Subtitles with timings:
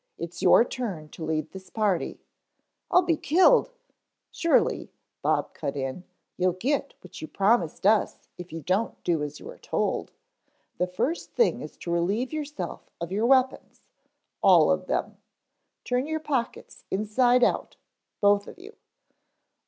[0.17, 2.19] "It's your turn to lead this party"
[2.89, 3.69] "I'll be killed"
[4.31, 4.89] "Surely,"
[5.21, 6.05] Bob cut in.
[6.37, 10.11] "You'll get what you promised us if you don't do as you are told.
[10.79, 13.83] The first thing is to relieve yourself of your weapons,
[14.41, 15.17] all of them.
[15.83, 17.75] Turn your pockets inside out,
[18.21, 18.75] both of you."